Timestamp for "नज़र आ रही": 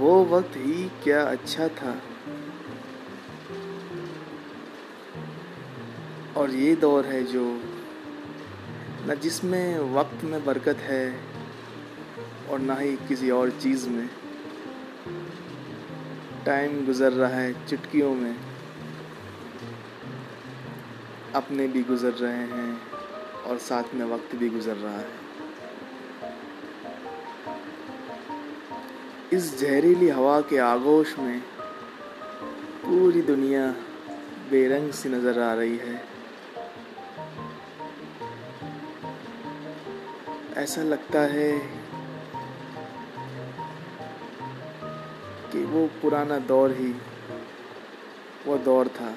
35.08-35.76